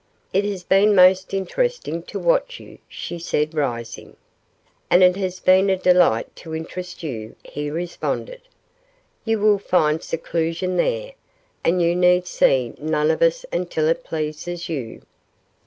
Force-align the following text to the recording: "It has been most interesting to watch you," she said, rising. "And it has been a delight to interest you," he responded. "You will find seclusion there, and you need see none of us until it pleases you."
"It 0.33 0.43
has 0.45 0.63
been 0.63 0.95
most 0.95 1.31
interesting 1.31 2.01
to 2.09 2.17
watch 2.17 2.59
you," 2.59 2.79
she 2.87 3.19
said, 3.19 3.53
rising. 3.53 4.17
"And 4.89 5.03
it 5.03 5.15
has 5.17 5.39
been 5.39 5.69
a 5.69 5.77
delight 5.77 6.35
to 6.37 6.55
interest 6.55 7.03
you," 7.03 7.35
he 7.43 7.69
responded. 7.69 8.41
"You 9.25 9.37
will 9.37 9.59
find 9.59 10.01
seclusion 10.01 10.77
there, 10.77 11.11
and 11.63 11.83
you 11.83 11.95
need 11.95 12.25
see 12.25 12.73
none 12.79 13.11
of 13.11 13.21
us 13.21 13.45
until 13.53 13.87
it 13.89 14.03
pleases 14.03 14.69
you." 14.69 15.03